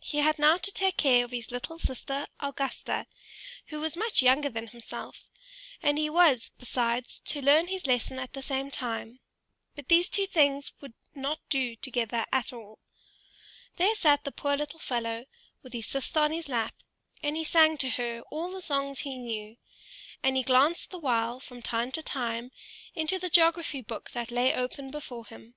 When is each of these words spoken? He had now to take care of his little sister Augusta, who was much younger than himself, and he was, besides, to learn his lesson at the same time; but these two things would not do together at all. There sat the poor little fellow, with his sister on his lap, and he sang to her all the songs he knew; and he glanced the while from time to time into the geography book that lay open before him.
He 0.00 0.20
had 0.20 0.38
now 0.38 0.56
to 0.56 0.72
take 0.72 0.96
care 0.96 1.22
of 1.22 1.32
his 1.32 1.50
little 1.50 1.78
sister 1.78 2.26
Augusta, 2.40 3.06
who 3.66 3.78
was 3.78 3.94
much 3.94 4.22
younger 4.22 4.48
than 4.48 4.68
himself, 4.68 5.28
and 5.82 5.98
he 5.98 6.08
was, 6.08 6.50
besides, 6.56 7.20
to 7.26 7.42
learn 7.42 7.66
his 7.66 7.86
lesson 7.86 8.18
at 8.18 8.32
the 8.32 8.40
same 8.40 8.70
time; 8.70 9.20
but 9.74 9.88
these 9.88 10.08
two 10.08 10.26
things 10.26 10.72
would 10.80 10.94
not 11.14 11.40
do 11.50 11.76
together 11.76 12.24
at 12.32 12.54
all. 12.54 12.78
There 13.76 13.94
sat 13.94 14.24
the 14.24 14.32
poor 14.32 14.56
little 14.56 14.78
fellow, 14.80 15.26
with 15.62 15.74
his 15.74 15.84
sister 15.88 16.20
on 16.20 16.32
his 16.32 16.48
lap, 16.48 16.74
and 17.22 17.36
he 17.36 17.44
sang 17.44 17.76
to 17.76 17.90
her 17.90 18.22
all 18.30 18.50
the 18.50 18.62
songs 18.62 19.00
he 19.00 19.18
knew; 19.18 19.58
and 20.22 20.38
he 20.38 20.42
glanced 20.42 20.88
the 20.88 20.98
while 20.98 21.38
from 21.38 21.60
time 21.60 21.92
to 21.92 22.02
time 22.02 22.50
into 22.94 23.18
the 23.18 23.28
geography 23.28 23.82
book 23.82 24.12
that 24.12 24.30
lay 24.30 24.54
open 24.54 24.90
before 24.90 25.26
him. 25.26 25.54